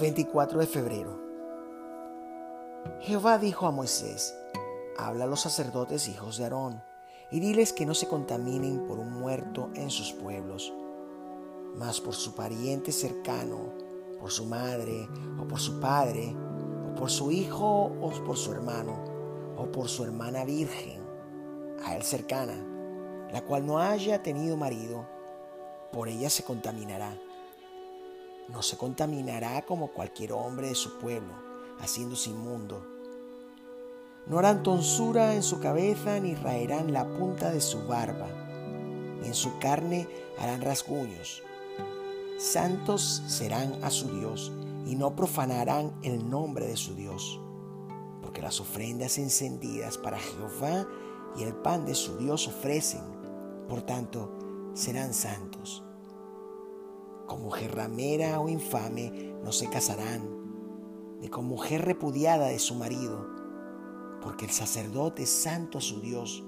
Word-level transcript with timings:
24 0.00 0.60
de 0.60 0.66
febrero. 0.66 1.20
Jehová 3.00 3.38
dijo 3.38 3.66
a 3.66 3.70
Moisés, 3.70 4.34
habla 4.96 5.24
a 5.24 5.26
los 5.26 5.40
sacerdotes 5.40 6.08
hijos 6.08 6.38
de 6.38 6.44
Aarón, 6.44 6.82
y 7.30 7.38
diles 7.40 7.72
que 7.72 7.86
no 7.86 7.94
se 7.94 8.08
contaminen 8.08 8.86
por 8.86 8.98
un 8.98 9.12
muerto 9.12 9.70
en 9.74 9.90
sus 9.90 10.12
pueblos, 10.12 10.72
mas 11.76 12.00
por 12.00 12.14
su 12.14 12.34
pariente 12.34 12.92
cercano, 12.92 13.74
por 14.18 14.30
su 14.30 14.46
madre 14.46 15.08
o 15.38 15.46
por 15.46 15.60
su 15.60 15.78
padre, 15.78 16.34
o 16.90 16.94
por 16.94 17.10
su 17.10 17.30
hijo 17.30 17.92
o 18.00 18.10
por 18.24 18.36
su 18.36 18.52
hermano, 18.52 19.04
o 19.56 19.70
por 19.70 19.88
su 19.88 20.02
hermana 20.02 20.44
virgen, 20.44 21.02
a 21.84 21.94
él 21.94 22.02
cercana, 22.02 22.56
la 23.30 23.44
cual 23.44 23.66
no 23.66 23.78
haya 23.78 24.22
tenido 24.22 24.56
marido, 24.56 25.06
por 25.92 26.08
ella 26.08 26.30
se 26.30 26.42
contaminará 26.42 27.16
no 28.48 28.62
se 28.62 28.76
contaminará 28.76 29.62
como 29.62 29.92
cualquier 29.92 30.32
hombre 30.32 30.68
de 30.68 30.74
su 30.74 30.98
pueblo, 30.98 31.32
haciéndose 31.78 32.30
inmundo. 32.30 32.84
No 34.26 34.38
harán 34.38 34.62
tonsura 34.62 35.34
en 35.34 35.42
su 35.42 35.60
cabeza, 35.60 36.18
ni 36.20 36.34
raerán 36.34 36.92
la 36.92 37.06
punta 37.08 37.50
de 37.50 37.60
su 37.60 37.86
barba, 37.86 38.28
ni 39.20 39.28
en 39.28 39.34
su 39.34 39.58
carne 39.58 40.08
harán 40.38 40.60
rasguños. 40.60 41.42
Santos 42.38 43.22
serán 43.26 43.82
a 43.84 43.90
su 43.90 44.08
Dios, 44.08 44.52
y 44.86 44.96
no 44.96 45.14
profanarán 45.14 45.92
el 46.02 46.28
nombre 46.28 46.66
de 46.66 46.76
su 46.76 46.94
Dios, 46.94 47.40
porque 48.22 48.42
las 48.42 48.60
ofrendas 48.60 49.18
encendidas 49.18 49.98
para 49.98 50.18
Jehová 50.18 50.86
y 51.36 51.44
el 51.44 51.54
pan 51.54 51.86
de 51.86 51.94
su 51.94 52.16
Dios 52.16 52.48
ofrecen, 52.48 53.02
por 53.68 53.82
tanto, 53.82 54.32
serán 54.74 55.14
santos 55.14 55.84
con 57.30 57.42
mujer 57.42 57.76
ramera 57.76 58.40
o 58.40 58.48
infame 58.48 59.36
no 59.44 59.52
se 59.52 59.68
casarán, 59.68 60.28
ni 61.20 61.28
con 61.28 61.44
mujer 61.44 61.84
repudiada 61.84 62.48
de 62.48 62.58
su 62.58 62.74
marido, 62.74 63.24
porque 64.20 64.46
el 64.46 64.50
sacerdote 64.50 65.22
es 65.22 65.30
santo 65.30 65.80
su 65.80 66.00
Dios. 66.00 66.42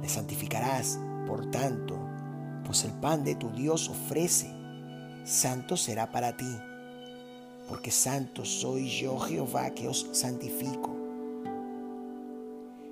Le 0.00 0.08
santificarás, 0.08 0.98
por 1.26 1.50
tanto, 1.50 1.94
pues 2.64 2.84
el 2.84 2.92
pan 3.00 3.22
de 3.22 3.34
tu 3.34 3.50
Dios 3.50 3.90
ofrece, 3.90 4.50
santo 5.24 5.76
será 5.76 6.10
para 6.10 6.38
ti, 6.38 6.56
porque 7.68 7.90
santo 7.90 8.46
soy 8.46 8.88
yo 8.88 9.18
Jehová 9.18 9.68
que 9.72 9.88
os 9.88 10.08
santifico. 10.12 10.96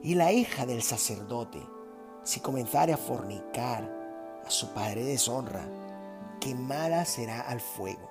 Y 0.03 0.17
la 0.17 0.33
hija 0.33 0.67
del 0.67 0.83
sacerdote, 0.83 1.67
si 2.25 2.41
comenzare 2.41 2.93
a 2.93 2.99
fornicar, 2.99 3.91
a 4.45 4.51
su 4.51 4.69
padre 4.75 5.03
deshonra, 5.03 5.67
quemada 6.45 7.07
será 7.07 7.41
al 7.41 7.59
fuego. 7.59 8.07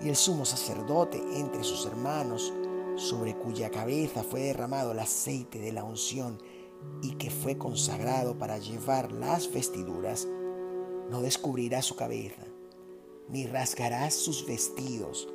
Y 0.00 0.08
el 0.08 0.16
sumo 0.16 0.44
sacerdote 0.44 1.22
entre 1.38 1.62
sus 1.62 1.86
hermanos, 1.86 2.52
sobre 2.96 3.36
cuya 3.36 3.70
cabeza 3.70 4.24
fue 4.24 4.40
derramado 4.40 4.90
el 4.90 4.98
aceite 4.98 5.60
de 5.60 5.70
la 5.70 5.84
unción 5.84 6.42
y 7.00 7.12
que 7.12 7.30
fue 7.30 7.56
consagrado 7.56 8.36
para 8.38 8.58
llevar 8.58 9.12
las 9.12 9.52
vestiduras, 9.52 10.26
no 11.08 11.22
descubrirá 11.22 11.80
su 11.80 11.94
cabeza, 11.94 12.42
ni 13.28 13.46
rasgará 13.46 14.10
sus 14.10 14.44
vestidos, 14.44 15.28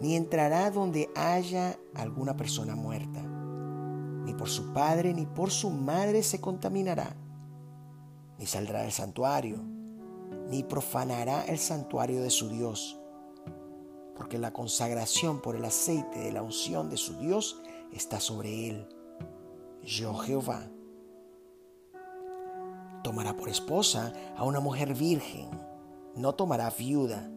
ni 0.00 0.16
entrará 0.16 0.72
donde 0.72 1.10
haya 1.14 1.78
alguna 1.94 2.36
persona 2.36 2.74
muerta, 2.74 3.22
ni 4.24 4.34
por 4.34 4.48
su 4.48 4.72
padre 4.72 5.14
ni 5.14 5.26
por 5.26 5.52
su 5.52 5.70
madre 5.70 6.24
se 6.24 6.40
contaminará, 6.40 7.16
ni 8.36 8.46
saldrá 8.46 8.82
del 8.82 8.92
santuario 8.92 9.77
ni 10.48 10.62
profanará 10.62 11.44
el 11.44 11.58
santuario 11.58 12.22
de 12.22 12.30
su 12.30 12.48
Dios, 12.48 12.98
porque 14.16 14.38
la 14.38 14.52
consagración 14.52 15.40
por 15.40 15.56
el 15.56 15.64
aceite 15.64 16.18
de 16.18 16.32
la 16.32 16.42
unción 16.42 16.90
de 16.90 16.96
su 16.96 17.18
Dios 17.18 17.60
está 17.92 18.20
sobre 18.20 18.68
él. 18.68 18.88
Yo 19.82 20.14
Jehová. 20.14 20.68
Tomará 23.04 23.36
por 23.36 23.48
esposa 23.48 24.12
a 24.36 24.44
una 24.44 24.60
mujer 24.60 24.94
virgen, 24.94 25.48
no 26.16 26.34
tomará 26.34 26.70
viuda, 26.70 27.30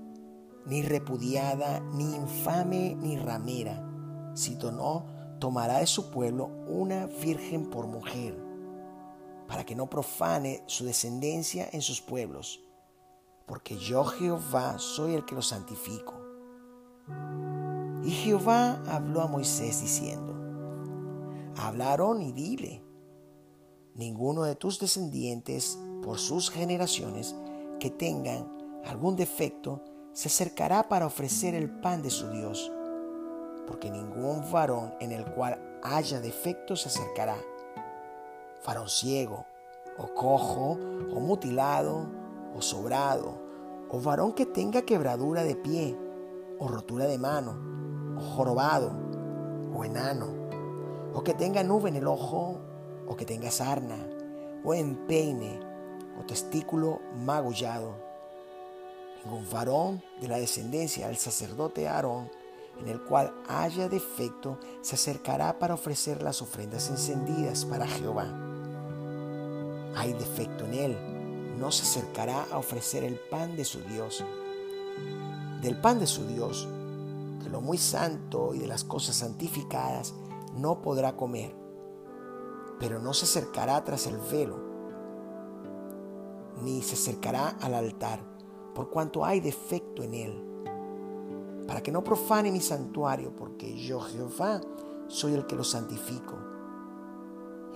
ni 0.65 0.81
repudiada, 0.81 1.79
ni 1.79 2.15
infame, 2.15 2.95
ni 2.95 3.15
ramera, 3.17 3.87
sino 4.33 4.71
no 4.71 5.05
tomará 5.39 5.79
de 5.79 5.87
su 5.87 6.09
pueblo 6.11 6.47
una 6.67 7.05
virgen 7.05 7.69
por 7.69 7.87
mujer, 7.87 8.35
para 9.47 9.65
que 9.65 9.75
no 9.75 9.89
profane 9.89 10.63
su 10.65 10.85
descendencia 10.85 11.69
en 11.71 11.81
sus 11.81 12.01
pueblos 12.01 12.63
porque 13.51 13.75
yo 13.75 14.05
Jehová 14.05 14.79
soy 14.79 15.13
el 15.13 15.25
que 15.25 15.35
los 15.35 15.47
santifico. 15.47 16.13
Y 18.01 18.09
Jehová 18.09 18.81
habló 18.87 19.19
a 19.19 19.27
Moisés 19.27 19.81
diciendo, 19.81 20.33
hablaron 21.57 22.21
y 22.21 22.31
dile, 22.31 22.81
ninguno 23.93 24.43
de 24.43 24.55
tus 24.55 24.79
descendientes 24.79 25.77
por 26.01 26.17
sus 26.17 26.49
generaciones 26.49 27.35
que 27.81 27.89
tengan 27.89 28.49
algún 28.85 29.17
defecto 29.17 29.83
se 30.13 30.29
acercará 30.29 30.87
para 30.87 31.05
ofrecer 31.05 31.53
el 31.53 31.69
pan 31.81 32.01
de 32.01 32.09
su 32.09 32.29
Dios, 32.29 32.71
porque 33.67 33.91
ningún 33.91 34.49
varón 34.49 34.93
en 35.01 35.11
el 35.11 35.25
cual 35.25 35.59
haya 35.83 36.21
defecto 36.21 36.77
se 36.77 36.87
acercará, 36.87 37.35
varón 38.65 38.87
ciego, 38.87 39.45
o 39.97 40.07
cojo, 40.13 40.79
o 41.13 41.19
mutilado, 41.19 42.21
o 42.55 42.61
sobrado, 42.61 43.40
o 43.93 43.99
varón 43.99 44.31
que 44.31 44.45
tenga 44.45 44.83
quebradura 44.83 45.43
de 45.43 45.55
pie, 45.55 45.97
o 46.59 46.67
rotura 46.67 47.07
de 47.07 47.17
mano, 47.17 47.57
o 48.17 48.21
jorobado, 48.21 48.93
o 49.75 49.83
enano, 49.83 50.27
o 51.13 51.21
que 51.23 51.33
tenga 51.33 51.61
nube 51.61 51.89
en 51.89 51.97
el 51.97 52.07
ojo, 52.07 52.57
o 53.05 53.15
que 53.17 53.25
tenga 53.25 53.51
sarna, 53.51 53.97
o 54.63 54.73
empeine, 54.73 55.59
o 56.17 56.23
testículo 56.25 57.01
magullado. 57.25 57.95
Ningún 59.25 59.45
varón 59.51 60.01
de 60.21 60.29
la 60.29 60.37
descendencia 60.37 61.07
del 61.07 61.17
sacerdote 61.17 61.89
Aarón, 61.89 62.31
en 62.79 62.87
el 62.87 63.01
cual 63.01 63.33
haya 63.49 63.89
defecto, 63.89 64.57
se 64.81 64.95
acercará 64.95 65.59
para 65.59 65.73
ofrecer 65.73 66.23
las 66.23 66.41
ofrendas 66.41 66.89
encendidas 66.89 67.65
para 67.65 67.85
Jehová. 67.85 68.25
Hay 69.97 70.13
defecto 70.13 70.65
en 70.65 70.73
él, 70.73 71.10
no 71.61 71.71
se 71.71 71.83
acercará 71.83 72.47
a 72.51 72.57
ofrecer 72.57 73.03
el 73.03 73.19
pan 73.19 73.55
de 73.55 73.63
su 73.65 73.81
Dios. 73.81 74.25
Del 75.61 75.79
pan 75.79 75.99
de 75.99 76.07
su 76.07 76.25
Dios, 76.25 76.67
de 77.43 77.49
lo 77.51 77.61
muy 77.61 77.77
santo 77.77 78.55
y 78.55 78.59
de 78.59 78.67
las 78.67 78.83
cosas 78.83 79.17
santificadas, 79.17 80.15
no 80.57 80.81
podrá 80.81 81.15
comer, 81.15 81.55
pero 82.79 82.99
no 82.99 83.13
se 83.13 83.25
acercará 83.25 83.83
tras 83.83 84.07
el 84.07 84.17
velo, 84.17 84.57
ni 86.63 86.81
se 86.81 86.95
acercará 86.95 87.49
al 87.61 87.75
altar, 87.75 88.19
por 88.73 88.89
cuanto 88.89 89.23
hay 89.23 89.39
defecto 89.39 90.01
en 90.01 90.15
él, 90.15 91.63
para 91.67 91.83
que 91.83 91.91
no 91.91 92.03
profane 92.03 92.51
mi 92.51 92.59
santuario, 92.59 93.35
porque 93.35 93.77
yo 93.77 94.01
Jehová 94.01 94.61
soy 95.07 95.35
el 95.35 95.45
que 95.45 95.55
lo 95.55 95.63
santifico. 95.63 96.39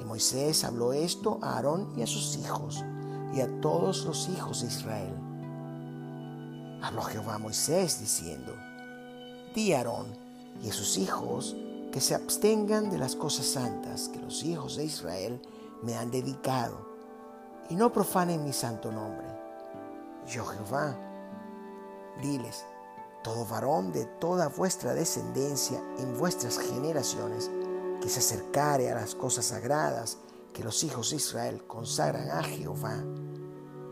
Y 0.01 0.05
Moisés 0.05 0.63
habló 0.63 0.91
esto 0.91 1.37
a 1.43 1.55
Aarón 1.55 1.93
y 1.95 2.01
a 2.01 2.07
sus 2.07 2.35
hijos 2.37 2.83
y 3.35 3.41
a 3.41 3.61
todos 3.61 4.05
los 4.05 4.29
hijos 4.29 4.61
de 4.61 4.67
Israel. 4.67 5.13
Habló 6.81 7.01
Jehová 7.01 7.35
a 7.35 7.39
Moisés 7.39 7.99
diciendo, 7.99 8.55
Di 9.53 9.73
a 9.73 9.79
Aarón 9.79 10.07
y 10.63 10.69
a 10.69 10.73
sus 10.73 10.97
hijos 10.97 11.55
que 11.91 11.99
se 11.99 12.15
abstengan 12.15 12.89
de 12.89 12.97
las 12.97 13.15
cosas 13.15 13.45
santas 13.45 14.09
que 14.09 14.19
los 14.19 14.43
hijos 14.43 14.77
de 14.77 14.85
Israel 14.85 15.41
me 15.81 15.95
han 15.95 16.11
dedicado, 16.11 16.95
y 17.69 17.75
no 17.75 17.91
profanen 17.91 18.43
mi 18.43 18.53
santo 18.53 18.91
nombre. 18.91 19.27
Yo 20.27 20.45
Jehová, 20.45 20.95
diles, 22.21 22.65
todo 23.23 23.45
varón 23.45 23.91
de 23.91 24.05
toda 24.05 24.47
vuestra 24.49 24.93
descendencia 24.93 25.81
en 25.97 26.17
vuestras 26.17 26.57
generaciones 26.57 27.49
que 28.01 28.07
se 28.07 28.19
acercare 28.19 28.91
a 28.91 28.95
las 28.95 29.15
cosas 29.15 29.45
sagradas 29.45 30.19
que 30.55 30.63
los 30.63 30.83
hijos 30.83 31.09
de 31.09 31.17
Israel 31.17 31.63
consagran 31.67 32.29
a 32.29 32.41
Jehová, 32.41 33.03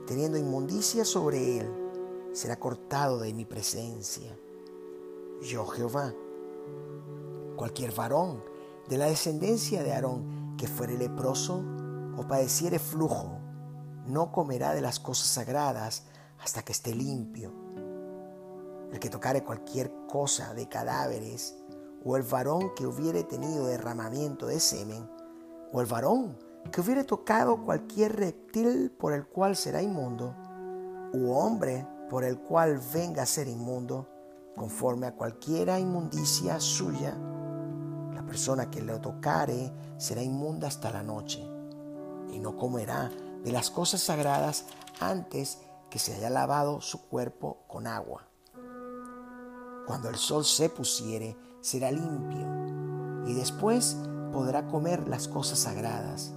teniendo 0.08 0.38
inmundicia 0.38 1.06
sobre 1.06 1.60
él, 1.60 1.84
será 2.34 2.60
cortado 2.60 3.20
de 3.20 3.34
mi 3.34 3.46
presencia. 3.46 4.38
Yo 5.42 5.66
Jehová, 5.68 6.14
cualquier 7.56 7.94
varón 7.94 8.44
de 8.88 8.98
la 8.98 9.06
descendencia 9.06 9.84
de 9.84 9.94
Aarón 9.94 10.56
que 10.58 10.68
fuere 10.68 10.98
leproso 10.98 11.64
o 12.18 12.28
padeciere 12.28 12.80
flujo, 12.80 13.40
no 14.06 14.32
comerá 14.32 14.74
de 14.74 14.82
las 14.82 15.00
cosas 15.00 15.28
sagradas 15.28 16.04
hasta 16.40 16.64
que 16.64 16.74
esté 16.74 16.94
limpio. 16.94 17.52
El 18.92 19.00
que 19.00 19.10
tocare 19.10 19.44
cualquier 19.44 19.92
cosa 20.08 20.54
de 20.54 20.68
cadáveres, 20.68 21.56
o 22.06 22.18
el 22.18 22.24
varón 22.24 22.74
que 22.76 22.86
hubiere 22.86 23.24
tenido 23.24 23.66
derramamiento 23.66 24.48
de 24.48 24.60
semen, 24.60 25.10
o 25.72 25.82
el 25.82 25.88
varón 25.88 26.38
que 26.72 26.82
hubiere 26.82 27.04
tocado 27.04 27.64
cualquier 27.64 28.16
reptil 28.16 28.92
por 28.92 29.14
el 29.14 29.26
cual 29.28 29.56
será 29.56 29.82
inmundo, 29.82 30.36
u 31.14 31.32
hombre 31.32 31.88
por 32.10 32.24
el 32.24 32.40
cual 32.40 32.80
venga 32.94 33.24
a 33.24 33.28
ser 33.28 33.48
inmundo, 33.48 34.08
conforme 34.56 35.08
a 35.08 35.16
cualquiera 35.16 35.80
inmundicia 35.80 36.60
suya, 36.60 37.18
la 38.14 38.24
persona 38.26 38.70
que 38.70 38.82
lo 38.82 39.02
tocare 39.02 39.72
será 39.98 40.22
inmunda 40.22 40.68
hasta 40.68 40.92
la 40.92 41.04
noche 41.04 41.44
y 42.32 42.40
no 42.40 42.58
comerá 42.58 43.12
de 43.44 43.52
las 43.52 43.70
cosas 43.70 44.02
sagradas 44.02 44.66
antes 45.00 45.60
que 45.90 46.00
se 46.00 46.16
haya 46.16 46.30
lavado 46.30 46.82
su 46.82 47.08
cuerpo 47.08 47.64
con 47.68 47.88
agua. 47.88 48.28
Cuando 49.86 50.10
el 50.10 50.16
sol 50.16 50.46
se 50.46 50.70
pusiere, 50.70 51.38
será 51.62 51.92
limpio 51.92 53.26
y 53.26 53.34
después 53.34 53.98
podrá 54.32 54.68
comer 54.68 55.08
las 55.08 55.28
cosas 55.28 55.60
sagradas, 55.60 56.34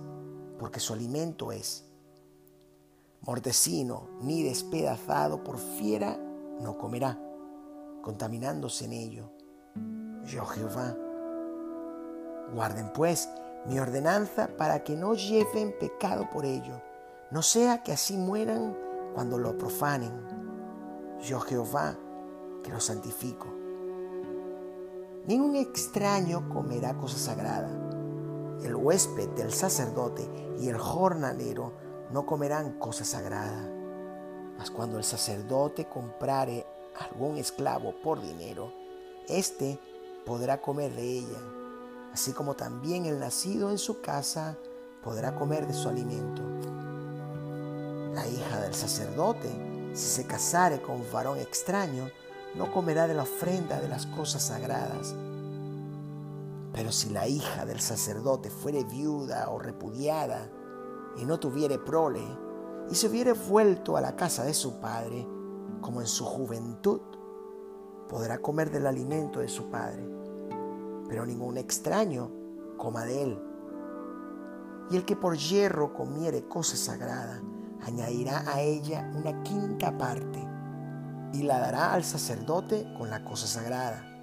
porque 0.59 0.81
su 0.81 0.93
alimento 0.93 1.53
es. 1.53 1.85
Mortecino 3.21 4.09
ni 4.21 4.43
despedazado 4.43 5.43
por 5.43 5.59
fiera 5.59 6.17
no 6.61 6.79
comerá, 6.79 7.19
contaminándose 8.03 8.85
en 8.85 8.93
ello. 8.93 9.31
Yo 10.25 10.45
Jehová. 10.47 10.97
Guarden 12.53 12.93
pues 12.93 13.29
mi 13.67 13.79
ordenanza 13.79 14.49
para 14.57 14.85
que 14.85 14.97
no 14.97 15.15
lleven 15.15 15.75
pecado 15.79 16.29
por 16.31 16.45
ello, 16.45 16.81
no 17.31 17.43
sea 17.43 17.83
que 17.83 17.93
así 17.93 18.17
mueran 18.17 18.77
cuando 19.15 19.39
lo 19.39 19.59
profanen. 19.59 20.13
Yo 21.21 21.41
Jehová, 21.41 21.97
que 22.63 22.71
lo 22.71 22.79
santifico. 22.79 23.49
Ningún 25.27 25.57
extraño 25.57 26.49
comerá 26.49 26.97
cosa 26.97 27.19
sagrada. 27.19 27.86
El 28.63 28.75
huésped 28.75 29.29
del 29.31 29.53
sacerdote 29.53 30.29
y 30.59 30.69
el 30.69 30.79
jornalero 30.79 31.73
no 32.11 32.27
comerán 32.27 32.79
cosa 32.79 33.05
sagrada. 33.05 33.71
Mas 34.59 34.71
cuando 34.71 34.99
el 34.99 35.05
sacerdote 35.05 35.89
comprare 35.89 36.67
algún 36.99 37.37
esclavo 37.37 37.95
por 38.03 38.21
dinero, 38.23 38.73
éste 39.29 39.79
podrá 40.25 40.61
comer 40.61 40.95
de 40.95 41.19
ella, 41.19 41.39
así 42.13 42.33
como 42.33 42.55
también 42.55 43.05
el 43.05 43.19
nacido 43.19 43.71
en 43.71 43.79
su 43.79 44.01
casa 44.01 44.57
podrá 45.03 45.37
comer 45.37 45.67
de 45.67 45.75
su 45.75 45.89
alimento. 45.89 46.43
La 48.15 48.27
hija 48.27 48.61
del 48.61 48.75
sacerdote, 48.75 49.51
si 49.93 50.07
se 50.07 50.27
casare 50.27 50.81
con 50.81 51.05
varón 51.13 51.39
extraño, 51.39 52.11
no 52.55 52.73
comerá 52.73 53.07
de 53.07 53.15
la 53.15 53.25
ofrenda 53.25 53.81
de 53.81 53.89
las 53.89 54.07
cosas 54.07 54.45
sagradas. 54.45 55.15
Pero 56.77 56.93
si 56.93 57.09
la 57.09 57.27
hija 57.27 57.65
del 57.65 57.81
sacerdote 57.81 58.51
fuere 58.51 58.85
viuda 58.85 59.49
o 59.49 59.59
repudiada 59.59 60.51
y 61.17 61.25
no 61.25 61.41
tuviere 61.41 61.79
prole, 61.79 62.21
y 62.91 62.95
se 62.95 63.09
hubiere 63.09 63.33
vuelto 63.33 63.97
a 63.97 64.03
la 64.03 64.15
casa 64.15 64.45
de 64.45 64.53
su 64.53 64.79
padre, 64.79 65.27
como 65.81 66.03
en 66.03 66.07
su 66.07 66.27
juventud, 66.27 67.01
podrá 68.11 68.39
comer 68.39 68.71
del 68.71 68.87
alimento 68.87 69.41
de 69.41 69.49
su 69.49 69.71
padre, 69.71 70.07
pero 71.09 71.25
ningún 71.25 71.57
extraño 71.57 72.31
coma 72.77 73.07
de 73.07 73.23
él. 73.23 73.43
Y 74.91 74.97
el 74.97 75.07
que 75.07 75.17
por 75.17 75.39
hierro 75.39 75.95
comiere 75.95 76.47
cosa 76.47 76.77
sagrada, 76.77 77.43
añadirá 77.87 78.45
a 78.53 78.61
ella 78.61 79.11
una 79.17 79.43
quinta 79.43 79.97
parte 79.97 80.47
y 81.33 81.43
la 81.43 81.59
dará 81.59 81.95
al 81.95 82.05
sacerdote 82.05 82.87
con 82.99 83.09
la 83.09 83.25
cosa 83.25 83.47
sagrada. 83.47 84.16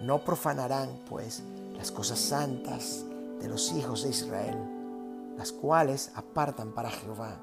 No 0.00 0.24
profanarán, 0.24 1.00
pues, 1.08 1.42
las 1.74 1.90
cosas 1.90 2.20
santas 2.20 3.04
de 3.40 3.48
los 3.48 3.72
hijos 3.72 4.04
de 4.04 4.10
Israel, 4.10 4.56
las 5.36 5.52
cuales 5.52 6.12
apartan 6.14 6.72
para 6.72 6.90
Jehová, 6.90 7.40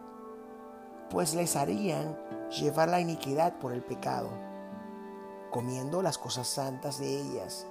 pues 1.10 1.34
les 1.34 1.56
harían 1.56 2.18
llevar 2.50 2.90
la 2.90 3.00
iniquidad 3.00 3.60
por 3.60 3.74
el 3.74 3.84
pecado, 3.84 4.30
comiendo 5.52 6.02
las 6.02 6.18
cosas 6.18 6.48
santas 6.48 7.00
de 7.00 7.22
ellas, 7.22 7.68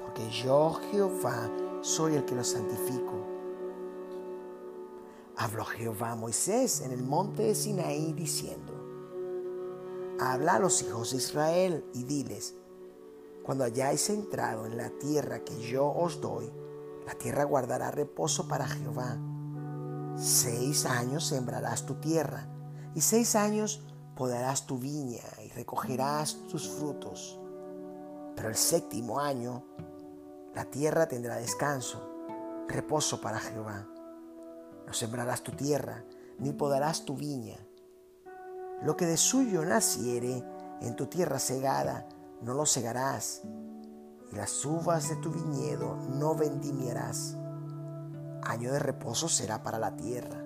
porque 0.00 0.28
yo 0.30 0.74
Jehová 0.90 1.50
soy 1.80 2.14
el 2.14 2.24
que 2.24 2.34
los 2.34 2.48
santifico. 2.48 3.26
Habló 5.36 5.64
Jehová 5.64 6.10
a 6.10 6.16
Moisés 6.16 6.80
en 6.82 6.92
el 6.92 7.02
monte 7.02 7.44
de 7.44 7.54
Sinaí 7.54 8.12
diciendo, 8.12 8.74
Habla 10.20 10.56
a 10.56 10.58
los 10.58 10.82
hijos 10.82 11.12
de 11.12 11.16
Israel 11.16 11.84
y 11.94 12.04
diles, 12.04 12.54
cuando 13.44 13.64
hayáis 13.64 14.10
entrado 14.10 14.66
en 14.66 14.76
la 14.76 14.90
tierra 14.90 15.44
que 15.44 15.58
yo 15.60 15.86
os 15.86 16.20
doy, 16.20 16.52
la 17.06 17.14
tierra 17.14 17.44
guardará 17.44 17.90
reposo 17.90 18.48
para 18.48 18.66
Jehová. 18.66 19.18
Seis 20.16 20.86
años 20.86 21.26
sembrarás 21.26 21.86
tu 21.86 21.94
tierra, 21.94 22.48
y 22.94 23.00
seis 23.00 23.36
años 23.36 23.82
podarás 24.16 24.66
tu 24.66 24.78
viña 24.78 25.24
y 25.44 25.48
recogerás 25.48 26.46
tus 26.48 26.68
frutos. 26.68 27.38
Pero 28.36 28.48
el 28.48 28.56
séptimo 28.56 29.20
año 29.20 29.64
la 30.54 30.64
tierra 30.64 31.08
tendrá 31.08 31.36
descanso, 31.36 32.00
reposo 32.68 33.20
para 33.20 33.38
Jehová. 33.38 33.86
No 34.86 34.92
sembrarás 34.92 35.42
tu 35.42 35.52
tierra, 35.52 36.04
ni 36.38 36.52
podarás 36.52 37.04
tu 37.04 37.16
viña 37.16 37.58
lo 38.82 38.96
que 38.96 39.06
de 39.06 39.16
suyo 39.16 39.64
naciere 39.64 40.42
en 40.80 40.96
tu 40.96 41.06
tierra 41.06 41.38
segada, 41.38 42.08
no 42.42 42.54
lo 42.54 42.66
segarás, 42.66 43.42
y 44.30 44.36
las 44.36 44.64
uvas 44.64 45.08
de 45.08 45.16
tu 45.16 45.30
viñedo 45.30 45.96
no 46.08 46.34
vendimiarás. 46.34 47.36
Año 48.42 48.72
de 48.72 48.78
reposo 48.78 49.28
será 49.28 49.62
para 49.62 49.78
la 49.78 49.96
tierra. 49.96 50.42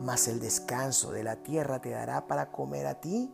Mas 0.00 0.28
el 0.28 0.40
descanso 0.40 1.12
de 1.12 1.22
la 1.22 1.36
tierra 1.36 1.80
te 1.80 1.90
dará 1.90 2.26
para 2.26 2.50
comer 2.50 2.86
a 2.86 3.00
ti, 3.00 3.32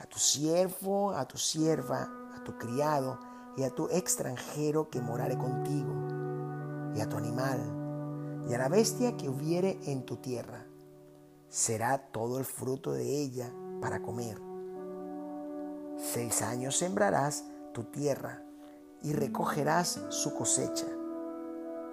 a 0.00 0.06
tu 0.06 0.18
siervo, 0.18 1.12
a 1.12 1.26
tu 1.26 1.38
sierva, 1.38 2.08
a 2.34 2.44
tu 2.44 2.56
criado 2.56 3.18
y 3.56 3.64
a 3.64 3.70
tu 3.70 3.88
extranjero 3.88 4.88
que 4.88 5.00
morare 5.00 5.36
contigo, 5.36 5.92
y 6.94 7.00
a 7.00 7.08
tu 7.08 7.16
animal, 7.16 8.44
y 8.48 8.54
a 8.54 8.58
la 8.58 8.68
bestia 8.68 9.16
que 9.16 9.28
hubiere 9.28 9.80
en 9.86 10.04
tu 10.04 10.16
tierra 10.16 10.66
será 11.48 11.98
todo 11.98 12.38
el 12.38 12.44
fruto 12.44 12.92
de 12.92 13.22
ella 13.22 13.52
para 13.80 14.02
comer. 14.02 14.38
Seis 15.96 16.42
años 16.42 16.76
sembrarás 16.76 17.44
tu 17.72 17.84
tierra 17.84 18.42
y 19.02 19.12
recogerás 19.12 20.00
su 20.08 20.34
cosecha, 20.34 20.86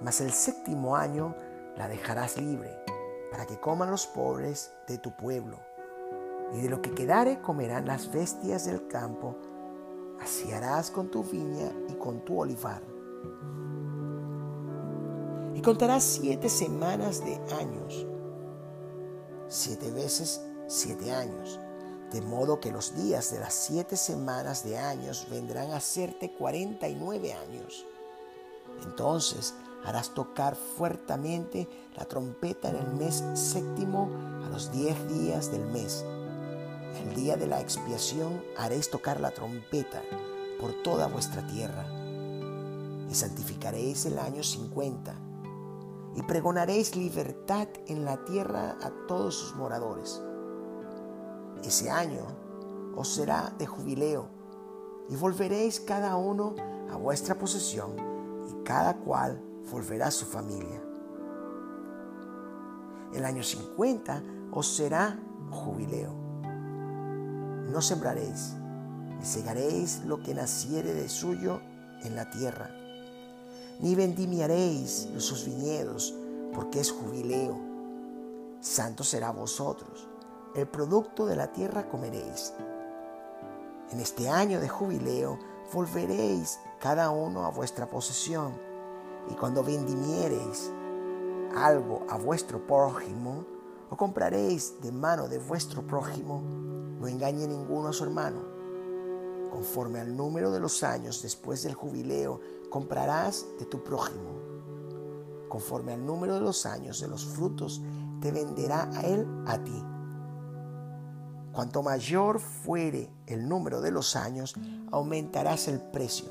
mas 0.01 0.21
el 0.21 0.31
séptimo 0.31 0.95
año 0.95 1.35
la 1.77 1.87
dejarás 1.87 2.37
libre 2.37 2.69
para 3.31 3.45
que 3.45 3.59
coman 3.59 3.91
los 3.91 4.07
pobres 4.07 4.71
de 4.87 4.97
tu 4.97 5.15
pueblo, 5.15 5.57
y 6.53 6.61
de 6.61 6.69
lo 6.69 6.81
que 6.81 6.91
quedare 6.91 7.41
comerán 7.41 7.85
las 7.85 8.11
bestias 8.11 8.65
del 8.65 8.87
campo, 8.87 9.35
así 10.21 10.51
harás 10.51 10.91
con 10.91 11.09
tu 11.09 11.23
viña 11.23 11.71
y 11.89 11.93
con 11.93 12.23
tu 12.23 12.39
olivar. 12.39 12.81
Y 15.55 15.61
contarás 15.61 16.03
siete 16.03 16.49
semanas 16.49 17.23
de 17.23 17.35
años 17.59 18.07
siete 19.53 19.91
veces 19.91 20.41
siete 20.67 21.11
años, 21.11 21.59
de 22.13 22.21
modo 22.21 22.59
que 22.59 22.71
los 22.71 22.95
días 22.95 23.31
de 23.31 23.39
las 23.39 23.55
siete 23.55 23.97
semanas 23.97 24.63
de 24.63 24.77
años 24.77 25.25
vendrán 25.31 25.71
a 25.71 25.79
serte 25.79 26.31
cuarenta 26.31 26.87
y 26.87 26.93
nueve 26.93 27.33
años. 27.33 27.85
Entonces 28.83 29.55
harás 29.83 30.13
tocar 30.13 30.55
fuertemente 30.55 31.67
la 31.97 32.05
trompeta 32.05 32.69
en 32.69 32.75
el 32.75 32.93
mes 32.93 33.23
séptimo 33.33 34.09
a 34.45 34.49
los 34.49 34.71
diez 34.71 34.95
días 35.09 35.51
del 35.51 35.65
mes. 35.65 36.05
El 37.03 37.15
día 37.15 37.35
de 37.35 37.47
la 37.47 37.59
expiación 37.59 38.43
haréis 38.57 38.91
tocar 38.91 39.19
la 39.19 39.31
trompeta 39.31 40.03
por 40.61 40.83
toda 40.83 41.07
vuestra 41.07 41.45
tierra. 41.47 41.87
Y 43.09 43.15
santificaréis 43.15 44.05
el 44.05 44.19
año 44.19 44.43
cincuenta 44.43 45.15
y 46.15 46.21
pregonaréis 46.21 46.95
libertad 46.95 47.67
en 47.87 48.05
la 48.05 48.23
tierra 48.23 48.77
a 48.83 48.91
todos 49.07 49.33
sus 49.33 49.55
moradores. 49.55 50.21
Ese 51.63 51.89
año 51.89 52.25
os 52.95 53.13
será 53.15 53.53
de 53.57 53.65
jubileo 53.65 54.27
y 55.09 55.15
volveréis 55.15 55.79
cada 55.79 56.15
uno 56.15 56.55
a 56.91 56.97
vuestra 56.97 57.35
posesión 57.35 57.95
y 58.49 58.63
cada 58.63 58.97
cual 58.97 59.41
volverá 59.71 60.07
a 60.07 60.11
su 60.11 60.25
familia. 60.25 60.81
El 63.13 63.25
año 63.25 63.43
50 63.43 64.23
os 64.51 64.75
será 64.75 65.19
jubileo. 65.49 66.13
No 67.71 67.81
sembraréis, 67.81 68.53
ni 69.17 69.25
segaréis 69.25 70.03
lo 70.05 70.21
que 70.21 70.33
naciere 70.33 70.93
de 70.93 71.09
suyo 71.09 71.61
en 72.03 72.15
la 72.15 72.29
tierra 72.29 72.69
ni 73.79 73.95
vendimiaréis 73.95 75.09
sus 75.17 75.45
viñedos, 75.45 76.13
porque 76.53 76.79
es 76.79 76.91
jubileo. 76.91 77.59
Santo 78.61 79.03
será 79.03 79.31
vosotros, 79.31 80.07
el 80.55 80.67
producto 80.67 81.25
de 81.25 81.35
la 81.35 81.51
tierra 81.51 81.89
comeréis. 81.89 82.53
En 83.91 83.99
este 83.99 84.29
año 84.29 84.59
de 84.59 84.69
jubileo 84.69 85.39
volveréis 85.73 86.59
cada 86.79 87.09
uno 87.09 87.45
a 87.45 87.49
vuestra 87.49 87.87
posesión, 87.87 88.53
y 89.29 89.35
cuando 89.35 89.63
vendimiereis 89.63 90.71
algo 91.55 92.05
a 92.09 92.17
vuestro 92.17 92.65
prójimo, 92.65 93.45
o 93.89 93.97
compraréis 93.97 94.81
de 94.81 94.91
mano 94.91 95.27
de 95.27 95.39
vuestro 95.39 95.85
prójimo, 95.85 96.41
no 96.99 97.07
engañe 97.07 97.47
ninguno 97.47 97.89
a 97.89 97.93
su 97.93 98.03
hermano, 98.03 98.41
conforme 99.51 99.99
al 99.99 100.15
número 100.15 100.51
de 100.51 100.59
los 100.59 100.83
años 100.83 101.21
después 101.21 101.63
del 101.63 101.73
jubileo, 101.73 102.39
comprarás 102.69 103.45
de 103.59 103.65
tu 103.65 103.83
prójimo. 103.83 104.31
Conforme 105.47 105.93
al 105.93 106.05
número 106.05 106.35
de 106.35 106.41
los 106.41 106.65
años 106.65 106.99
de 106.99 107.07
los 107.07 107.25
frutos, 107.25 107.81
te 108.19 108.31
venderá 108.31 108.89
él 109.03 109.27
a 109.45 109.57
ti. 109.63 109.92
Cuanto 111.53 111.83
mayor 111.83 112.39
fuere 112.39 113.11
el 113.27 113.47
número 113.47 113.79
de 113.81 113.91
los 113.91 114.15
años, 114.15 114.55
aumentarás 114.91 115.67
el 115.67 115.79
precio. 115.79 116.29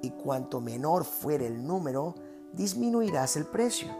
Y 0.00 0.10
cuanto 0.12 0.62
menor 0.62 1.04
fuere 1.04 1.46
el 1.46 1.66
número, 1.66 2.14
disminuirás 2.54 3.36
el 3.36 3.44
precio. 3.44 3.94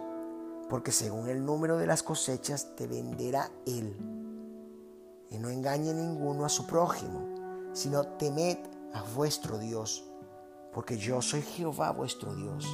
Porque 0.70 0.92
según 0.92 1.28
el 1.28 1.44
número 1.44 1.76
de 1.76 1.86
las 1.86 2.02
cosechas 2.02 2.74
te 2.74 2.86
venderá 2.86 3.50
él. 3.66 3.94
Y 5.28 5.38
no 5.38 5.50
engañe 5.50 5.92
ninguno 5.92 6.46
a 6.46 6.48
su 6.48 6.66
prójimo, 6.66 7.28
sino 7.74 8.04
temed 8.04 8.56
a 8.94 9.02
vuestro 9.14 9.58
Dios, 9.58 10.10
porque 10.72 10.96
yo 10.96 11.20
soy 11.20 11.42
Jehová 11.42 11.90
vuestro 11.92 12.34
Dios. 12.34 12.66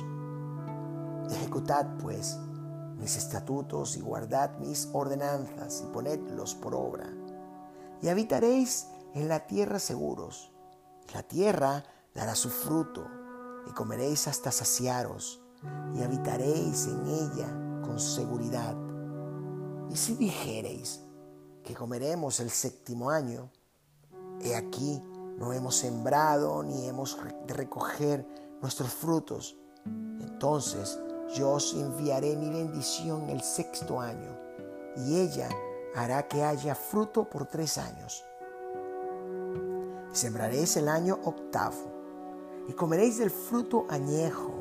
Ejecutad 1.30 1.98
pues 1.98 2.38
mis 2.96 3.16
estatutos 3.16 3.96
y 3.96 4.00
guardad 4.00 4.56
mis 4.58 4.88
ordenanzas 4.92 5.82
y 5.82 5.92
ponedlos 5.92 6.54
por 6.54 6.74
obra. 6.74 7.12
Y 8.02 8.08
habitaréis 8.08 8.88
en 9.14 9.28
la 9.28 9.46
tierra 9.46 9.78
seguros. 9.78 10.52
La 11.14 11.22
tierra 11.22 11.84
dará 12.14 12.34
su 12.34 12.50
fruto 12.50 13.06
y 13.68 13.72
comeréis 13.72 14.28
hasta 14.28 14.52
saciaros 14.52 15.40
y 15.94 16.02
habitaréis 16.02 16.86
en 16.86 17.06
ella 17.06 17.80
con 17.82 17.98
seguridad. 17.98 18.76
Y 19.90 19.96
si 19.96 20.14
dijereis 20.14 21.00
que 21.62 21.74
comeremos 21.74 22.40
el 22.40 22.50
séptimo 22.50 23.10
año, 23.10 23.50
he 24.40 24.54
aquí 24.54 25.02
no 25.38 25.52
hemos 25.52 25.76
sembrado 25.76 26.62
ni 26.62 26.86
hemos 26.86 27.18
de 27.46 27.54
recoger 27.54 28.26
nuestros 28.60 28.90
frutos, 28.90 29.56
entonces 30.20 30.98
yo 31.34 31.52
os 31.52 31.74
enviaré 31.74 32.36
mi 32.36 32.48
bendición 32.48 33.28
el 33.28 33.42
sexto 33.42 34.00
año, 34.00 34.38
y 34.96 35.20
ella 35.20 35.48
hará 35.96 36.28
que 36.28 36.44
haya 36.44 36.74
fruto 36.74 37.24
por 37.24 37.46
tres 37.46 37.78
años. 37.78 38.24
Sembraréis 40.12 40.76
el 40.76 40.88
año 40.88 41.18
octavo, 41.24 41.94
y 42.68 42.74
comeréis 42.74 43.18
del 43.18 43.30
fruto 43.30 43.86
añejo 43.88 44.52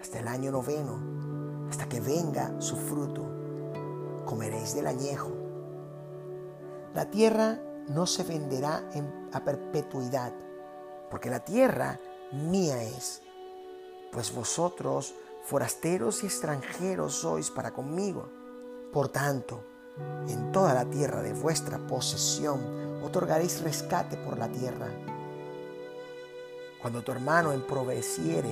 hasta 0.00 0.20
el 0.20 0.28
año 0.28 0.50
noveno, 0.50 1.68
hasta 1.68 1.86
que 1.86 2.00
venga 2.00 2.60
su 2.60 2.76
fruto. 2.76 3.26
Comeréis 4.24 4.74
del 4.74 4.86
añejo. 4.86 5.32
La 6.94 7.10
tierra 7.10 7.60
no 7.88 8.06
se 8.06 8.22
venderá 8.24 8.88
a 9.32 9.44
perpetuidad, 9.44 10.32
porque 11.10 11.28
la 11.28 11.40
tierra 11.40 12.00
mía 12.32 12.82
es, 12.82 13.20
pues 14.10 14.34
vosotros 14.34 15.14
forasteros 15.42 16.22
y 16.22 16.26
extranjeros 16.26 17.14
sois 17.16 17.50
para 17.50 17.72
conmigo. 17.72 18.30
Por 18.92 19.08
tanto, 19.08 19.73
en 20.28 20.52
toda 20.52 20.74
la 20.74 20.84
tierra 20.86 21.22
de 21.22 21.32
vuestra 21.32 21.78
posesión 21.86 22.60
otorgaréis 23.04 23.62
rescate 23.62 24.16
por 24.16 24.38
la 24.38 24.48
tierra. 24.48 24.88
Cuando 26.80 27.02
tu 27.02 27.12
hermano 27.12 27.52
emproveciere 27.52 28.50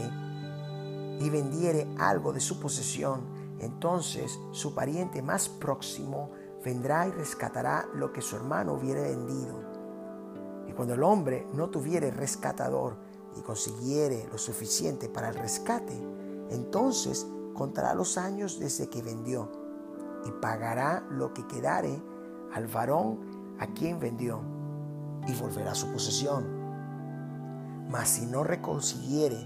y 1.20 1.30
vendiere 1.30 1.88
algo 1.98 2.32
de 2.32 2.40
su 2.40 2.60
posesión, 2.60 3.22
entonces 3.58 4.38
su 4.52 4.74
pariente 4.74 5.22
más 5.22 5.48
próximo 5.48 6.30
vendrá 6.64 7.08
y 7.08 7.10
rescatará 7.10 7.88
lo 7.94 8.12
que 8.12 8.22
su 8.22 8.36
hermano 8.36 8.74
hubiere 8.74 9.02
vendido. 9.02 9.60
Y 10.68 10.72
cuando 10.72 10.94
el 10.94 11.02
hombre 11.02 11.46
no 11.52 11.70
tuviere 11.70 12.10
rescatador 12.10 12.96
y 13.36 13.42
consiguiere 13.42 14.28
lo 14.30 14.38
suficiente 14.38 15.08
para 15.08 15.28
el 15.28 15.34
rescate, 15.34 15.94
entonces 16.50 17.26
contará 17.54 17.94
los 17.94 18.16
años 18.16 18.58
desde 18.58 18.88
que 18.88 19.02
vendió 19.02 19.61
y 20.24 20.30
pagará 20.30 21.04
lo 21.10 21.32
que 21.32 21.46
quedare 21.46 22.02
al 22.52 22.66
varón 22.66 23.56
a 23.58 23.66
quien 23.68 23.98
vendió 23.98 24.40
y 25.26 25.34
volverá 25.34 25.72
a 25.72 25.76
su 25.76 25.90
posesión. 25.92 26.62
Mas 27.88 28.08
si 28.08 28.26
no 28.26 28.44
reconsiguiere 28.44 29.38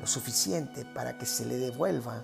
lo 0.00 0.06
suficiente 0.06 0.84
para 0.94 1.18
que 1.18 1.26
se 1.26 1.46
le 1.46 1.56
devuelva, 1.56 2.22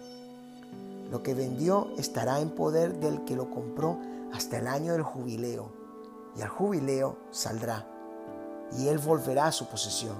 lo 1.11 1.23
que 1.23 1.35
vendió 1.35 1.91
estará 1.99 2.41
en 2.41 2.51
poder 2.51 2.99
del 2.99 3.25
que 3.25 3.37
lo 3.37 3.51
compró 3.51 3.99
hasta 4.33 4.59
el 4.59 4.67
año 4.67 4.93
del 4.93 5.03
jubileo, 5.03 5.71
y 6.37 6.43
al 6.43 6.49
jubileo 6.49 7.19
saldrá, 7.31 7.87
y 8.79 8.89
él 8.89 8.99
volverá 8.99 9.47
a 9.47 9.53
su 9.53 9.67
posesión. 9.67 10.17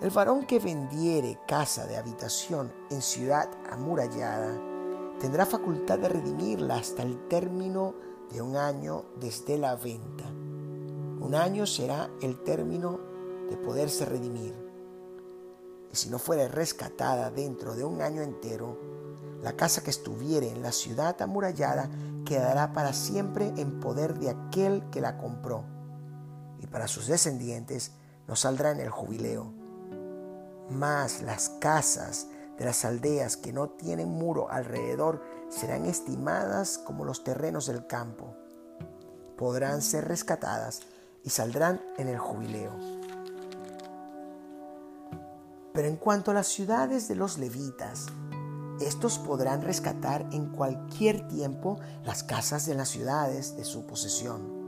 El 0.00 0.10
varón 0.10 0.46
que 0.46 0.60
vendiere 0.60 1.40
casa 1.48 1.86
de 1.86 1.96
habitación 1.96 2.72
en 2.90 3.02
ciudad 3.02 3.48
amurallada 3.72 4.56
tendrá 5.20 5.46
facultad 5.46 5.98
de 5.98 6.08
redimirla 6.08 6.76
hasta 6.76 7.02
el 7.02 7.28
término 7.28 7.94
de 8.32 8.42
un 8.42 8.56
año 8.56 9.04
desde 9.20 9.58
la 9.58 9.76
venta. 9.76 10.24
Un 10.28 11.34
año 11.34 11.66
será 11.66 12.10
el 12.22 12.42
término 12.42 13.00
de 13.50 13.56
poderse 13.56 14.04
redimir. 14.04 14.54
Y 15.92 15.96
si 15.96 16.10
no 16.10 16.18
fuere 16.18 16.48
rescatada 16.48 17.30
dentro 17.30 17.74
de 17.74 17.84
un 17.84 18.02
año 18.02 18.22
entero, 18.22 18.78
la 19.42 19.54
casa 19.54 19.82
que 19.82 19.90
estuviere 19.90 20.50
en 20.50 20.62
la 20.62 20.72
ciudad 20.72 21.20
amurallada 21.22 21.90
quedará 22.24 22.72
para 22.72 22.92
siempre 22.92 23.52
en 23.56 23.80
poder 23.80 24.18
de 24.18 24.30
aquel 24.30 24.88
que 24.90 25.00
la 25.00 25.16
compró, 25.16 25.64
y 26.60 26.66
para 26.66 26.88
sus 26.88 27.06
descendientes 27.06 27.92
no 28.26 28.36
saldrá 28.36 28.72
en 28.72 28.80
el 28.80 28.90
jubileo 28.90 29.58
mas 30.70 31.22
las 31.22 31.48
casas 31.60 32.26
de 32.58 32.64
las 32.64 32.84
aldeas 32.84 33.36
que 33.36 33.52
no 33.52 33.70
tienen 33.70 34.08
muro 34.08 34.50
alrededor 34.50 35.22
serán 35.48 35.86
estimadas 35.86 36.78
como 36.78 37.04
los 37.04 37.22
terrenos 37.22 37.66
del 37.66 37.86
campo. 37.86 38.34
Podrán 39.36 39.80
ser 39.80 40.08
rescatadas 40.08 40.80
y 41.22 41.30
saldrán 41.30 41.80
en 41.96 42.08
el 42.08 42.18
jubileo. 42.18 42.72
Pero 45.72 45.86
en 45.86 45.96
cuanto 45.96 46.32
a 46.32 46.34
las 46.34 46.48
ciudades 46.48 47.06
de 47.06 47.14
los 47.14 47.38
levitas, 47.38 48.06
estos 48.80 49.18
podrán 49.18 49.62
rescatar 49.62 50.26
en 50.32 50.50
cualquier 50.50 51.28
tiempo 51.28 51.78
las 52.04 52.24
casas 52.24 52.66
de 52.66 52.74
las 52.74 52.88
ciudades 52.88 53.56
de 53.56 53.64
su 53.64 53.86
posesión. 53.86 54.58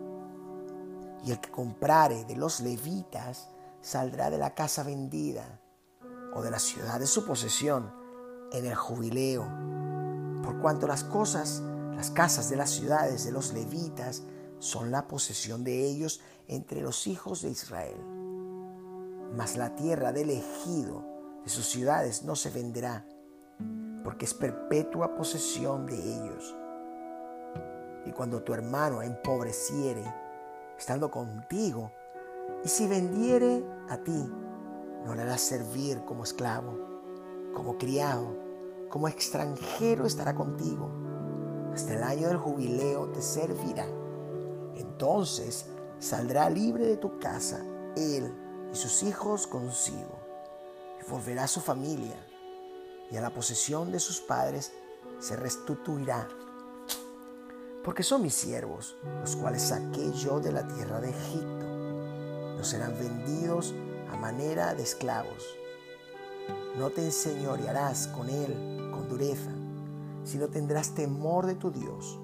Y 1.25 1.33
el 1.33 1.41
que 1.41 1.51
comprare 1.51 2.25
de 2.25 2.37
los 2.37 2.61
levitas 2.61 3.49
saldrá 3.81 4.31
de 4.31 4.39
la 4.39 4.55
casa 4.55 4.85
vendida 4.85 5.60
o 6.35 6.43
de 6.43 6.51
la 6.51 6.59
ciudad 6.59 7.01
de 7.01 7.07
su 7.07 7.25
posesión 7.25 7.93
en 8.53 8.67
el 8.67 8.75
jubileo, 8.75 9.47
por 10.43 10.59
cuanto 10.61 10.87
las 10.87 11.05
cosas, 11.05 11.63
las 11.95 12.11
casas 12.11 12.49
de 12.51 12.57
las 12.57 12.71
ciudades 12.71 13.25
de 13.25 13.33
los 13.33 13.53
levitas 13.53 14.23
son 14.59 14.91
la 14.91 15.07
posesión 15.09 15.65
de 15.65 15.87
ellos 15.87 16.21
entre 16.49 16.81
los 16.81 17.07
hijos 17.07 17.43
de 17.43 17.51
Israel. 17.51 17.97
Mas 19.37 19.57
la 19.57 19.75
tierra 19.77 20.13
del 20.13 20.31
ejido 20.31 21.05
de 21.45 21.51
sus 21.51 21.67
ciudades 21.67 22.25
no 22.25 22.37
se 22.37 22.51
venderá, 22.51 23.07
porque 24.05 24.25
es 24.25 24.35
perpetua 24.35 25.15
posesión 25.15 25.87
de 25.87 25.95
ellos. 25.95 26.57
Y 28.07 28.13
cuando 28.13 28.43
tu 28.43 28.55
hermano 28.55 29.03
empobreciere, 29.03 30.03
estando 30.79 31.11
contigo, 31.11 31.93
y 32.65 32.69
si 32.69 32.87
vendiere 32.89 33.65
a 33.89 33.99
ti, 33.99 34.31
no 35.05 35.15
le 35.15 35.23
harás 35.23 35.41
servir 35.41 36.05
como 36.05 36.25
esclavo, 36.25 36.79
como 37.55 37.79
criado, 37.79 38.37
como 38.89 39.09
extranjero 39.09 40.07
estará 40.07 40.35
contigo. 40.35 40.91
Hasta 41.73 41.95
el 41.95 42.03
año 42.03 42.29
del 42.29 42.37
jubileo 42.37 43.09
te 43.11 43.23
servirá. 43.23 43.87
Entonces 44.75 45.67
saldrá 45.99 46.51
libre 46.51 46.87
de 46.87 46.97
tu 46.97 47.19
casa 47.19 47.65
él 47.97 48.33
y 48.73 48.77
sus 48.77 49.03
hijos 49.03 49.47
consigo. 49.47 50.19
Y 51.01 51.11
volverá 51.11 51.45
a 51.45 51.49
su 51.49 51.61
familia 51.61 52.17
y 53.11 53.17
a 53.17 53.21
la 53.21 53.31
posesión 53.33 53.91
de 53.91 54.01
sus 54.01 54.21
padres 54.21 54.73
se 55.19 55.37
restituirá. 55.37 56.29
Porque 57.85 58.03
son 58.03 58.23
mis 58.23 58.35
siervos, 58.35 58.97
los 59.21 59.37
cuales 59.37 59.63
saqué 59.63 60.13
yo 60.13 60.41
de 60.41 60.53
la 60.53 60.67
tierra 60.69 61.01
de 61.01 61.11
Egipto. 61.11 61.67
No 62.57 62.65
serán 62.65 62.99
vendidos 62.99 63.75
a 64.11 64.17
manera 64.17 64.75
de 64.75 64.83
esclavos. 64.83 65.57
No 66.77 66.91
te 66.91 67.05
enseñorearás 67.05 68.09
con 68.09 68.29
él 68.29 68.91
con 68.91 69.09
dureza, 69.09 69.51
sino 70.25 70.49
tendrás 70.49 70.95
temor 70.95 71.47
de 71.47 71.55
tu 71.55 71.71
Dios. 71.71 72.21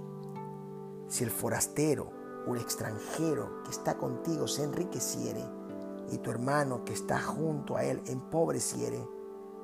Si 1.09 1.25
el 1.25 1.31
forastero 1.31 2.11
o 2.47 2.55
el 2.55 2.61
extranjero 2.61 3.62
que 3.64 3.71
está 3.71 3.97
contigo 3.97 4.49
se 4.49 4.64
enriqueciere, 4.64 5.45
y 6.12 6.19
tu 6.19 6.31
hermano 6.31 6.85
que 6.85 6.93
está 6.93 7.21
junto 7.21 7.76
a 7.76 7.85
él 7.85 8.00
empobreciere, 8.07 9.07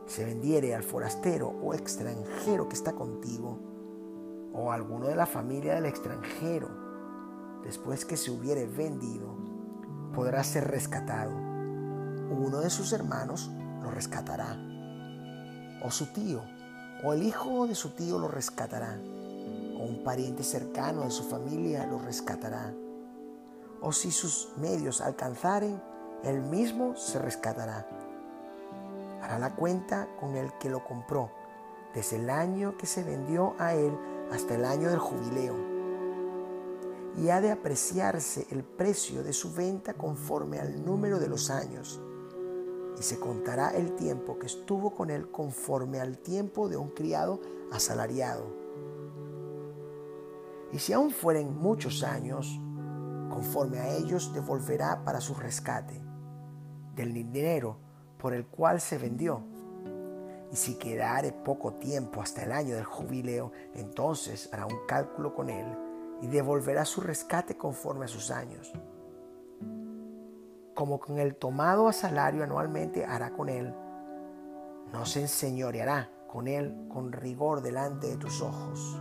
se 0.07 0.25
vendiere 0.25 0.75
al 0.75 0.83
forastero 0.83 1.49
o 1.49 1.75
extranjero 1.75 2.69
que 2.69 2.75
está 2.75 2.93
contigo, 2.93 3.59
o 4.53 4.71
alguno 4.71 5.07
de 5.07 5.17
la 5.17 5.27
familia 5.27 5.75
del 5.75 5.87
extranjero, 5.87 6.69
después 7.65 8.05
que 8.05 8.17
se 8.17 8.31
hubiere 8.31 8.67
vendido, 8.67 9.37
podrá 10.15 10.43
ser 10.45 10.69
rescatado. 10.69 11.52
Uno 12.33 12.61
de 12.61 12.71
sus 12.71 12.95
hermanos 12.95 13.51
lo 13.83 13.91
rescatará. 13.91 14.57
O 15.85 15.91
su 15.91 16.07
tío, 16.07 16.41
o 17.05 17.13
el 17.13 17.25
hijo 17.25 17.67
de 17.67 17.75
su 17.75 17.91
tío 17.91 18.19
lo 18.19 18.27
rescatará. 18.27 18.99
O 19.77 19.85
un 19.85 20.03
pariente 20.03 20.43
cercano 20.43 21.03
de 21.03 21.11
su 21.11 21.25
familia 21.25 21.87
lo 21.87 21.99
rescatará. 21.99 22.73
O 23.83 23.93
si 23.93 24.11
sus 24.11 24.49
medios 24.57 25.03
alcanzaren, 25.03 25.79
él 26.25 26.41
mismo 26.41 26.97
se 26.97 27.19
rescatará. 27.19 27.87
Hará 29.21 29.39
la 29.39 29.55
cuenta 29.55 30.09
con 30.19 30.35
el 30.35 30.57
que 30.59 30.71
lo 30.71 30.83
compró, 30.83 31.31
desde 31.95 32.17
el 32.17 32.31
año 32.31 32.79
que 32.79 32.87
se 32.87 33.03
vendió 33.03 33.55
a 33.59 33.75
él 33.75 33.95
hasta 34.33 34.55
el 34.55 34.65
año 34.65 34.89
del 34.89 35.01
jubileo 35.01 35.55
y 37.19 37.29
ha 37.29 37.43
de 37.43 37.51
apreciarse 37.51 38.47
el 38.51 38.65
precio 38.65 39.23
de 39.23 39.35
su 39.35 39.53
venta 39.53 39.93
conforme 39.93 40.59
al 40.59 40.83
número 40.83 41.21
de 41.21 41.29
los 41.29 41.51
años, 41.51 42.01
y 42.99 43.03
se 43.03 43.19
contará 43.19 43.71
el 43.71 43.97
tiempo 43.97 44.39
que 44.39 44.47
estuvo 44.47 44.95
con 44.95 45.11
él 45.11 45.31
conforme 45.31 46.01
al 46.01 46.19
tiempo 46.19 46.69
de 46.69 46.77
un 46.77 46.91
criado 46.91 47.41
asalariado. 47.73 48.63
Y 50.73 50.79
si 50.79 50.93
aún 50.93 51.11
fueren 51.11 51.57
muchos 51.57 52.03
años, 52.03 52.59
conforme 53.31 53.79
a 53.79 53.95
ellos 53.97 54.33
devolverá 54.33 55.05
para 55.05 55.21
su 55.21 55.35
rescate 55.35 56.01
del 56.95 57.13
dinero 57.13 57.79
por 58.19 58.35
el 58.35 58.47
cual 58.47 58.81
se 58.81 58.99
vendió. 58.99 59.43
Y 60.51 60.57
si 60.57 60.75
quedare 60.75 61.33
poco 61.33 61.75
tiempo 61.75 62.21
hasta 62.21 62.43
el 62.43 62.53
año 62.53 62.75
del 62.75 62.85
jubileo, 62.85 63.53
entonces 63.75 64.49
hará 64.53 64.67
un 64.67 64.87
cálculo 64.87 65.35
con 65.35 65.49
él 65.51 65.67
y 66.21 66.27
devolverá 66.27 66.85
su 66.85 67.01
rescate 67.01 67.57
conforme 67.57 68.05
a 68.05 68.09
sus 68.09 68.31
años. 68.31 68.73
Como 70.75 71.01
con 71.01 71.19
el 71.19 71.37
tomado 71.37 71.89
a 71.89 71.93
salario 71.93 72.43
anualmente 72.43 73.05
hará 73.05 73.31
con 73.31 73.49
él, 73.49 73.75
no 74.93 75.05
se 75.07 75.21
enseñoreará 75.23 76.11
con 76.29 76.49
él 76.49 76.87
con 76.89 77.13
rigor 77.13 77.63
delante 77.63 78.09
de 78.09 78.17
tus 78.17 78.41
ojos. 78.41 79.01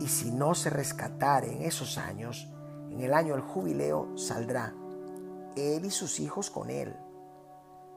Y 0.00 0.06
si 0.06 0.30
no 0.30 0.54
se 0.54 0.70
rescatare 0.70 1.52
en 1.52 1.62
esos 1.62 1.98
años, 1.98 2.50
en 2.90 3.00
el 3.00 3.14
año 3.14 3.34
del 3.34 3.42
jubileo 3.42 4.16
saldrá, 4.16 4.74
él 5.56 5.84
y 5.84 5.90
sus 5.90 6.20
hijos 6.20 6.50
con 6.50 6.70
él. 6.70 6.94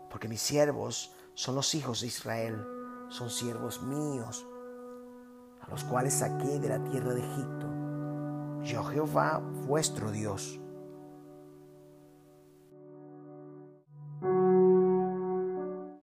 Porque 0.09 0.27
mis 0.27 0.41
siervos 0.41 1.13
son 1.33 1.55
los 1.55 1.75
hijos 1.75 2.01
de 2.01 2.07
Israel, 2.07 2.65
son 3.09 3.29
siervos 3.29 3.81
míos, 3.83 4.45
a 5.61 5.69
los 5.69 5.83
cuales 5.83 6.13
saqué 6.13 6.59
de 6.59 6.69
la 6.69 6.83
tierra 6.83 7.13
de 7.13 7.21
Egipto 7.21 7.77
yo 8.67 8.83
Jehová 8.83 9.41
vuestro 9.65 10.11
Dios. 10.11 10.59